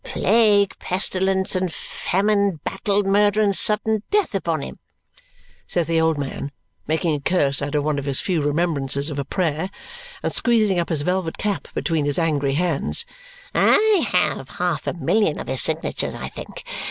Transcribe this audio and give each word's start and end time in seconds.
Plague 0.03 0.73
pestilence 0.79 1.55
and 1.55 1.71
famine, 1.71 2.55
battle 2.63 3.03
murder 3.03 3.39
and 3.39 3.55
sudden 3.55 4.01
death 4.09 4.33
upon 4.33 4.61
him," 4.63 4.79
says 5.67 5.85
the 5.85 6.01
old 6.01 6.17
man, 6.17 6.51
making 6.87 7.13
a 7.13 7.19
curse 7.19 7.61
out 7.61 7.75
of 7.75 7.83
one 7.83 7.99
of 7.99 8.05
his 8.05 8.19
few 8.19 8.41
remembrances 8.41 9.11
of 9.11 9.19
a 9.19 9.23
prayer 9.23 9.69
and 10.23 10.33
squeezing 10.33 10.79
up 10.79 10.89
his 10.89 11.03
velvet 11.03 11.37
cap 11.37 11.67
between 11.75 12.05
his 12.05 12.17
angry 12.17 12.55
hands, 12.55 13.05
"I 13.53 14.07
have 14.11 14.49
half 14.57 14.87
a 14.87 14.93
million 14.93 15.39
of 15.39 15.45
his 15.45 15.61
signatures, 15.61 16.15
I 16.15 16.29
think! 16.29 16.63